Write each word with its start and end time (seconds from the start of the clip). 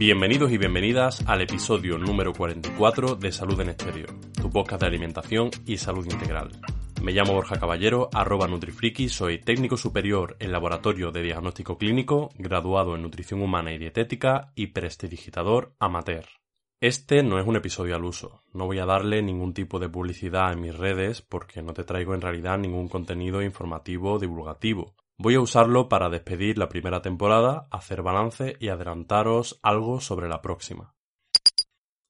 Bienvenidos 0.00 0.50
y 0.50 0.56
bienvenidas 0.56 1.22
al 1.28 1.42
episodio 1.42 1.98
número 1.98 2.32
44 2.32 3.16
de 3.16 3.32
Salud 3.32 3.60
en 3.60 3.68
Estéreo, 3.68 4.06
tu 4.32 4.48
podcast 4.48 4.80
de 4.80 4.86
alimentación 4.86 5.50
y 5.66 5.76
salud 5.76 6.06
integral. 6.10 6.52
Me 7.02 7.12
llamo 7.12 7.34
Borja 7.34 7.60
Caballero, 7.60 8.08
arroba 8.14 8.48
Nutrifriki, 8.48 9.10
soy 9.10 9.42
técnico 9.42 9.76
superior 9.76 10.38
en 10.40 10.52
laboratorio 10.52 11.12
de 11.12 11.20
diagnóstico 11.20 11.76
clínico, 11.76 12.30
graduado 12.38 12.96
en 12.96 13.02
nutrición 13.02 13.42
humana 13.42 13.74
y 13.74 13.78
dietética 13.78 14.52
y 14.54 14.68
prestidigitador 14.68 15.74
amateur. 15.78 16.24
Este 16.80 17.22
no 17.22 17.38
es 17.38 17.46
un 17.46 17.56
episodio 17.56 17.94
al 17.94 18.06
uso, 18.06 18.42
no 18.54 18.64
voy 18.64 18.78
a 18.78 18.86
darle 18.86 19.20
ningún 19.20 19.52
tipo 19.52 19.78
de 19.78 19.90
publicidad 19.90 20.50
en 20.54 20.62
mis 20.62 20.74
redes 20.74 21.20
porque 21.20 21.60
no 21.60 21.74
te 21.74 21.84
traigo 21.84 22.14
en 22.14 22.22
realidad 22.22 22.56
ningún 22.56 22.88
contenido 22.88 23.42
informativo 23.42 24.14
o 24.14 24.18
divulgativo. 24.18 24.94
Voy 25.22 25.34
a 25.34 25.40
usarlo 25.42 25.90
para 25.90 26.08
despedir 26.08 26.56
la 26.56 26.70
primera 26.70 27.02
temporada, 27.02 27.68
hacer 27.70 28.00
balance 28.00 28.56
y 28.58 28.70
adelantaros 28.70 29.60
algo 29.62 30.00
sobre 30.00 30.30
la 30.30 30.40
próxima. 30.40 30.94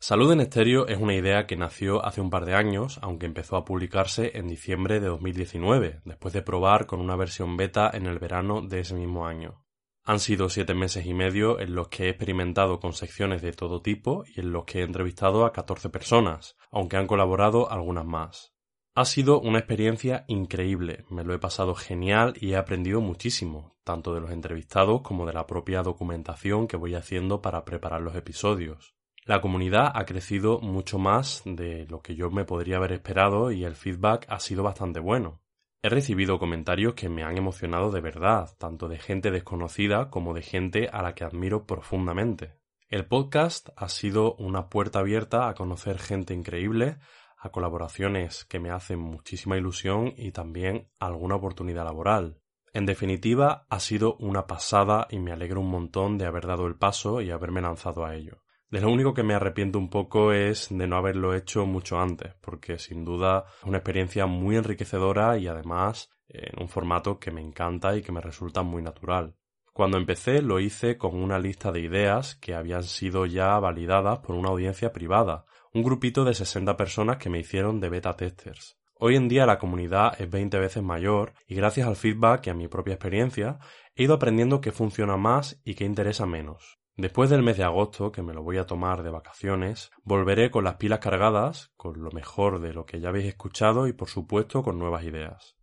Salud 0.00 0.32
en 0.32 0.40
estéreo 0.40 0.88
es 0.88 0.98
una 0.98 1.14
idea 1.14 1.46
que 1.46 1.56
nació 1.56 2.04
hace 2.04 2.20
un 2.20 2.30
par 2.30 2.44
de 2.46 2.56
años, 2.56 2.98
aunque 3.02 3.26
empezó 3.26 3.54
a 3.54 3.64
publicarse 3.64 4.36
en 4.36 4.48
diciembre 4.48 4.98
de 4.98 5.06
2019, 5.06 6.00
después 6.04 6.34
de 6.34 6.42
probar 6.42 6.86
con 6.86 6.98
una 6.98 7.14
versión 7.14 7.56
beta 7.56 7.88
en 7.94 8.06
el 8.06 8.18
verano 8.18 8.60
de 8.60 8.80
ese 8.80 8.96
mismo 8.96 9.24
año. 9.28 9.64
Han 10.02 10.18
sido 10.18 10.48
siete 10.48 10.74
meses 10.74 11.06
y 11.06 11.14
medio 11.14 11.60
en 11.60 11.76
los 11.76 11.86
que 11.86 12.06
he 12.06 12.08
experimentado 12.08 12.80
con 12.80 12.92
secciones 12.92 13.40
de 13.40 13.52
todo 13.52 13.82
tipo 13.82 14.24
y 14.26 14.40
en 14.40 14.50
los 14.50 14.64
que 14.64 14.80
he 14.80 14.82
entrevistado 14.82 15.46
a 15.46 15.52
14 15.52 15.90
personas, 15.90 16.56
aunque 16.72 16.96
han 16.96 17.06
colaborado 17.06 17.70
algunas 17.70 18.04
más. 18.04 18.55
Ha 18.98 19.04
sido 19.04 19.42
una 19.42 19.58
experiencia 19.58 20.24
increíble, 20.26 21.04
me 21.10 21.22
lo 21.22 21.34
he 21.34 21.38
pasado 21.38 21.74
genial 21.74 22.32
y 22.40 22.52
he 22.52 22.56
aprendido 22.56 23.02
muchísimo, 23.02 23.76
tanto 23.84 24.14
de 24.14 24.22
los 24.22 24.30
entrevistados 24.30 25.02
como 25.02 25.26
de 25.26 25.34
la 25.34 25.46
propia 25.46 25.82
documentación 25.82 26.66
que 26.66 26.78
voy 26.78 26.94
haciendo 26.94 27.42
para 27.42 27.66
preparar 27.66 28.00
los 28.00 28.16
episodios. 28.16 28.94
La 29.26 29.42
comunidad 29.42 29.92
ha 29.94 30.06
crecido 30.06 30.60
mucho 30.60 30.98
más 30.98 31.42
de 31.44 31.86
lo 31.90 32.00
que 32.00 32.14
yo 32.14 32.30
me 32.30 32.46
podría 32.46 32.78
haber 32.78 32.92
esperado 32.92 33.52
y 33.52 33.64
el 33.64 33.74
feedback 33.74 34.24
ha 34.30 34.40
sido 34.40 34.62
bastante 34.62 34.98
bueno. 34.98 35.42
He 35.82 35.90
recibido 35.90 36.38
comentarios 36.38 36.94
que 36.94 37.10
me 37.10 37.22
han 37.22 37.36
emocionado 37.36 37.90
de 37.90 38.00
verdad, 38.00 38.56
tanto 38.56 38.88
de 38.88 38.96
gente 38.96 39.30
desconocida 39.30 40.08
como 40.08 40.32
de 40.32 40.40
gente 40.40 40.88
a 40.90 41.02
la 41.02 41.14
que 41.14 41.24
admiro 41.24 41.66
profundamente. 41.66 42.54
El 42.88 43.04
podcast 43.04 43.68
ha 43.76 43.90
sido 43.90 44.36
una 44.36 44.70
puerta 44.70 45.00
abierta 45.00 45.48
a 45.48 45.54
conocer 45.54 45.98
gente 45.98 46.32
increíble, 46.32 46.96
a 47.36 47.50
colaboraciones 47.50 48.44
que 48.44 48.58
me 48.58 48.70
hacen 48.70 48.98
muchísima 48.98 49.56
ilusión 49.56 50.12
y 50.16 50.32
también 50.32 50.88
alguna 50.98 51.36
oportunidad 51.36 51.84
laboral. 51.84 52.40
En 52.72 52.86
definitiva, 52.86 53.66
ha 53.70 53.80
sido 53.80 54.16
una 54.16 54.46
pasada 54.46 55.06
y 55.10 55.18
me 55.18 55.32
alegro 55.32 55.60
un 55.60 55.70
montón 55.70 56.18
de 56.18 56.26
haber 56.26 56.46
dado 56.46 56.66
el 56.66 56.76
paso 56.76 57.20
y 57.20 57.30
haberme 57.30 57.62
lanzado 57.62 58.04
a 58.04 58.14
ello. 58.14 58.42
De 58.68 58.80
lo 58.80 58.90
único 58.90 59.14
que 59.14 59.22
me 59.22 59.34
arrepiento 59.34 59.78
un 59.78 59.88
poco 59.88 60.32
es 60.32 60.68
de 60.70 60.86
no 60.86 60.96
haberlo 60.96 61.34
hecho 61.34 61.64
mucho 61.66 61.98
antes, 61.98 62.34
porque 62.42 62.78
sin 62.78 63.04
duda 63.04 63.44
es 63.60 63.64
una 63.64 63.78
experiencia 63.78 64.26
muy 64.26 64.56
enriquecedora 64.56 65.38
y 65.38 65.46
además 65.46 66.10
en 66.28 66.60
un 66.60 66.68
formato 66.68 67.18
que 67.18 67.30
me 67.30 67.40
encanta 67.40 67.96
y 67.96 68.02
que 68.02 68.12
me 68.12 68.20
resulta 68.20 68.62
muy 68.62 68.82
natural. 68.82 69.36
Cuando 69.76 69.98
empecé 69.98 70.40
lo 70.40 70.58
hice 70.58 70.96
con 70.96 71.22
una 71.22 71.38
lista 71.38 71.70
de 71.70 71.80
ideas 71.80 72.36
que 72.36 72.54
habían 72.54 72.82
sido 72.82 73.26
ya 73.26 73.58
validadas 73.58 74.20
por 74.20 74.34
una 74.34 74.48
audiencia 74.48 74.90
privada, 74.90 75.44
un 75.74 75.82
grupito 75.82 76.24
de 76.24 76.32
60 76.32 76.78
personas 76.78 77.18
que 77.18 77.28
me 77.28 77.40
hicieron 77.40 77.78
de 77.78 77.90
beta 77.90 78.16
testers. 78.16 78.78
Hoy 78.94 79.16
en 79.16 79.28
día 79.28 79.44
la 79.44 79.58
comunidad 79.58 80.18
es 80.18 80.30
20 80.30 80.58
veces 80.58 80.82
mayor 80.82 81.34
y 81.46 81.56
gracias 81.56 81.86
al 81.86 81.96
feedback 81.96 82.46
y 82.46 82.50
a 82.50 82.54
mi 82.54 82.68
propia 82.68 82.94
experiencia 82.94 83.58
he 83.94 84.04
ido 84.04 84.14
aprendiendo 84.14 84.62
qué 84.62 84.72
funciona 84.72 85.18
más 85.18 85.60
y 85.62 85.74
qué 85.74 85.84
interesa 85.84 86.24
menos. 86.24 86.78
Después 86.96 87.28
del 87.28 87.42
mes 87.42 87.58
de 87.58 87.64
agosto, 87.64 88.10
que 88.12 88.22
me 88.22 88.32
lo 88.32 88.42
voy 88.42 88.56
a 88.56 88.64
tomar 88.64 89.02
de 89.02 89.10
vacaciones, 89.10 89.90
volveré 90.04 90.50
con 90.50 90.64
las 90.64 90.76
pilas 90.76 91.00
cargadas, 91.00 91.70
con 91.76 92.02
lo 92.02 92.10
mejor 92.12 92.62
de 92.62 92.72
lo 92.72 92.86
que 92.86 92.98
ya 92.98 93.10
habéis 93.10 93.26
escuchado 93.26 93.88
y 93.88 93.92
por 93.92 94.08
supuesto 94.08 94.62
con 94.62 94.78
nuevas 94.78 95.04
ideas. 95.04 95.55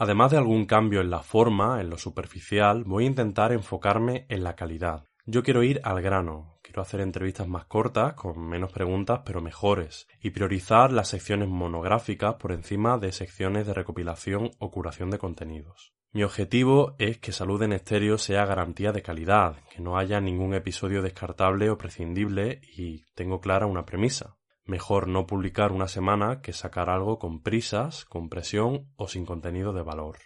Además 0.00 0.30
de 0.30 0.38
algún 0.38 0.64
cambio 0.64 1.00
en 1.00 1.10
la 1.10 1.24
forma, 1.24 1.80
en 1.80 1.90
lo 1.90 1.98
superficial, 1.98 2.84
voy 2.84 3.02
a 3.02 3.08
intentar 3.08 3.52
enfocarme 3.52 4.26
en 4.28 4.44
la 4.44 4.54
calidad. 4.54 5.02
Yo 5.26 5.42
quiero 5.42 5.64
ir 5.64 5.80
al 5.82 6.00
grano, 6.00 6.56
quiero 6.62 6.82
hacer 6.82 7.00
entrevistas 7.00 7.48
más 7.48 7.64
cortas, 7.64 8.14
con 8.14 8.38
menos 8.38 8.70
preguntas 8.70 9.22
pero 9.26 9.42
mejores, 9.42 10.06
y 10.22 10.30
priorizar 10.30 10.92
las 10.92 11.08
secciones 11.08 11.48
monográficas 11.48 12.36
por 12.36 12.52
encima 12.52 12.96
de 12.96 13.10
secciones 13.10 13.66
de 13.66 13.74
recopilación 13.74 14.52
o 14.60 14.70
curación 14.70 15.10
de 15.10 15.18
contenidos. 15.18 15.92
Mi 16.12 16.22
objetivo 16.22 16.94
es 16.98 17.18
que 17.18 17.32
Salud 17.32 17.60
en 17.62 17.72
Estéreo 17.72 18.18
sea 18.18 18.46
garantía 18.46 18.92
de 18.92 19.02
calidad, 19.02 19.56
que 19.74 19.82
no 19.82 19.98
haya 19.98 20.20
ningún 20.20 20.54
episodio 20.54 21.02
descartable 21.02 21.70
o 21.70 21.76
prescindible 21.76 22.60
y 22.76 23.04
tengo 23.16 23.40
clara 23.40 23.66
una 23.66 23.84
premisa. 23.84 24.36
Mejor 24.68 25.08
no 25.08 25.26
publicar 25.26 25.72
una 25.72 25.88
semana 25.88 26.42
que 26.42 26.52
sacar 26.52 26.90
algo 26.90 27.18
con 27.18 27.42
prisas, 27.42 28.04
con 28.04 28.28
presión 28.28 28.92
o 28.96 29.08
sin 29.08 29.24
contenido 29.24 29.72
de 29.72 29.80
valor. 29.80 30.18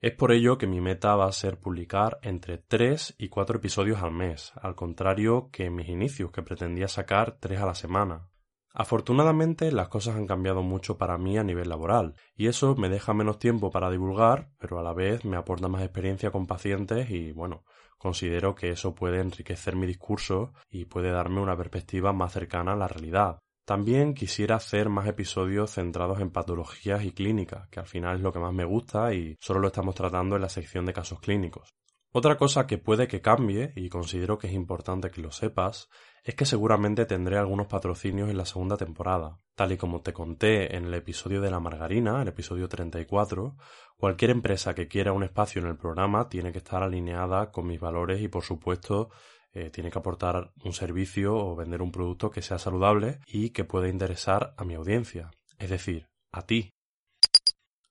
Es 0.00 0.14
por 0.14 0.32
ello 0.32 0.56
que 0.56 0.66
mi 0.66 0.80
meta 0.80 1.14
va 1.16 1.26
a 1.26 1.32
ser 1.32 1.60
publicar 1.60 2.18
entre 2.22 2.56
3 2.56 3.16
y 3.18 3.28
4 3.28 3.58
episodios 3.58 4.02
al 4.02 4.12
mes, 4.12 4.54
al 4.56 4.74
contrario 4.74 5.50
que 5.52 5.66
en 5.66 5.74
mis 5.74 5.90
inicios, 5.90 6.32
que 6.32 6.40
pretendía 6.40 6.88
sacar 6.88 7.36
3 7.40 7.60
a 7.60 7.66
la 7.66 7.74
semana. 7.74 8.30
Afortunadamente 8.72 9.70
las 9.70 9.88
cosas 9.88 10.16
han 10.16 10.26
cambiado 10.26 10.62
mucho 10.62 10.96
para 10.96 11.18
mí 11.18 11.36
a 11.36 11.44
nivel 11.44 11.68
laboral, 11.68 12.14
y 12.34 12.46
eso 12.46 12.74
me 12.76 12.88
deja 12.88 13.12
menos 13.12 13.38
tiempo 13.38 13.70
para 13.70 13.90
divulgar, 13.90 14.48
pero 14.58 14.78
a 14.78 14.82
la 14.82 14.94
vez 14.94 15.26
me 15.26 15.36
aporta 15.36 15.68
más 15.68 15.82
experiencia 15.82 16.30
con 16.30 16.46
pacientes 16.46 17.10
y 17.10 17.32
bueno, 17.32 17.64
considero 17.98 18.54
que 18.54 18.70
eso 18.70 18.94
puede 18.94 19.20
enriquecer 19.20 19.76
mi 19.76 19.86
discurso 19.86 20.54
y 20.70 20.86
puede 20.86 21.10
darme 21.10 21.42
una 21.42 21.58
perspectiva 21.58 22.14
más 22.14 22.32
cercana 22.32 22.72
a 22.72 22.76
la 22.76 22.88
realidad. 22.88 23.40
También 23.64 24.14
quisiera 24.14 24.56
hacer 24.56 24.88
más 24.88 25.06
episodios 25.06 25.72
centrados 25.72 26.20
en 26.20 26.30
patologías 26.30 27.04
y 27.04 27.12
clínicas, 27.12 27.68
que 27.68 27.80
al 27.80 27.86
final 27.86 28.16
es 28.16 28.22
lo 28.22 28.32
que 28.32 28.40
más 28.40 28.52
me 28.52 28.64
gusta 28.64 29.14
y 29.14 29.36
solo 29.40 29.60
lo 29.60 29.68
estamos 29.68 29.94
tratando 29.94 30.36
en 30.36 30.42
la 30.42 30.48
sección 30.48 30.86
de 30.86 30.92
casos 30.92 31.20
clínicos. 31.20 31.74
Otra 32.12 32.36
cosa 32.36 32.66
que 32.66 32.76
puede 32.76 33.06
que 33.06 33.20
cambie, 33.20 33.72
y 33.76 33.88
considero 33.88 34.36
que 34.36 34.48
es 34.48 34.52
importante 34.52 35.12
que 35.12 35.20
lo 35.20 35.30
sepas, 35.30 35.88
es 36.24 36.34
que 36.34 36.44
seguramente 36.44 37.06
tendré 37.06 37.38
algunos 37.38 37.68
patrocinios 37.68 38.28
en 38.28 38.36
la 38.36 38.46
segunda 38.46 38.76
temporada. 38.76 39.38
Tal 39.54 39.70
y 39.70 39.76
como 39.76 40.02
te 40.02 40.12
conté 40.12 40.76
en 40.76 40.86
el 40.86 40.94
episodio 40.94 41.40
de 41.40 41.52
la 41.52 41.60
margarina, 41.60 42.20
el 42.20 42.26
episodio 42.26 42.68
34, 42.68 43.56
cualquier 43.96 44.32
empresa 44.32 44.74
que 44.74 44.88
quiera 44.88 45.12
un 45.12 45.22
espacio 45.22 45.62
en 45.62 45.68
el 45.68 45.76
programa 45.76 46.28
tiene 46.28 46.50
que 46.50 46.58
estar 46.58 46.82
alineada 46.82 47.52
con 47.52 47.68
mis 47.68 47.78
valores 47.78 48.20
y 48.20 48.26
por 48.26 48.42
supuesto 48.42 49.10
eh, 49.52 49.70
tiene 49.70 49.90
que 49.90 49.98
aportar 49.98 50.52
un 50.64 50.72
servicio 50.72 51.36
o 51.36 51.56
vender 51.56 51.82
un 51.82 51.92
producto 51.92 52.30
que 52.30 52.42
sea 52.42 52.58
saludable 52.58 53.20
y 53.26 53.50
que 53.50 53.64
pueda 53.64 53.88
interesar 53.88 54.54
a 54.56 54.64
mi 54.64 54.74
audiencia, 54.74 55.30
es 55.58 55.70
decir, 55.70 56.08
a 56.32 56.42
ti. 56.42 56.70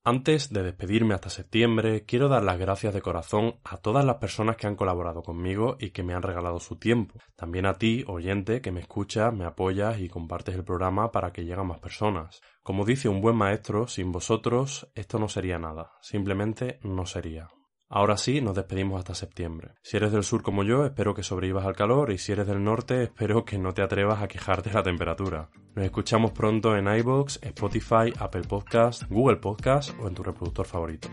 Antes 0.05 0.51
de 0.51 0.63
despedirme 0.63 1.13
hasta 1.13 1.29
septiembre, 1.29 2.05
quiero 2.05 2.29
dar 2.29 2.43
las 2.43 2.57
gracias 2.57 2.93
de 2.93 3.01
corazón 3.01 3.59
a 3.65 3.77
todas 3.77 4.05
las 4.05 4.15
personas 4.15 4.55
que 4.55 4.65
han 4.65 4.77
colaborado 4.77 5.21
conmigo 5.21 5.75
y 5.77 5.89
que 5.91 6.03
me 6.03 6.13
han 6.13 6.23
regalado 6.23 6.59
su 6.61 6.77
tiempo. 6.77 7.19
También 7.35 7.65
a 7.65 7.73
ti, 7.73 8.05
oyente, 8.07 8.61
que 8.61 8.71
me 8.71 8.79
escuchas, 8.79 9.33
me 9.33 9.45
apoyas 9.45 9.99
y 9.99 10.07
compartes 10.07 10.55
el 10.55 10.63
programa 10.63 11.11
para 11.11 11.33
que 11.33 11.43
lleguen 11.43 11.67
más 11.67 11.79
personas. 11.79 12.41
Como 12.63 12.85
dice 12.85 13.09
un 13.09 13.21
buen 13.21 13.35
maestro, 13.35 13.87
sin 13.87 14.11
vosotros 14.11 14.89
esto 14.95 15.19
no 15.19 15.27
sería 15.27 15.59
nada, 15.59 15.91
simplemente 16.01 16.79
no 16.81 17.05
sería. 17.05 17.49
Ahora 17.91 18.17
sí, 18.17 18.39
nos 18.39 18.55
despedimos 18.55 18.99
hasta 18.99 19.15
septiembre. 19.15 19.73
Si 19.81 19.97
eres 19.97 20.11
del 20.11 20.23
sur 20.23 20.43
como 20.43 20.63
yo, 20.63 20.85
espero 20.85 21.15
que 21.15 21.23
sobrevivas 21.23 21.65
al 21.65 21.75
calor 21.75 22.11
y 22.11 22.19
si 22.19 22.31
eres 22.31 22.45
del 22.45 22.63
norte, 22.63 23.01
espero 23.01 23.45
que 23.45 23.57
no 23.57 23.73
te 23.73 23.81
atrevas 23.81 24.21
a 24.21 24.27
quejarte 24.27 24.69
de 24.69 24.75
la 24.75 24.83
temperatura. 24.83 25.49
Nos 25.73 25.85
escuchamos 25.85 26.31
pronto 26.31 26.77
en 26.77 26.87
iBox, 26.87 27.39
Spotify, 27.41 28.13
Apple 28.19 28.43
Podcast, 28.43 29.03
Google 29.09 29.37
Podcast 29.37 29.99
o 29.99 30.07
en 30.07 30.13
tu 30.13 30.21
reproductor 30.21 30.67
favorito. 30.67 31.09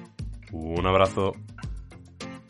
Un 0.53 0.87
abrazo. 0.87 1.33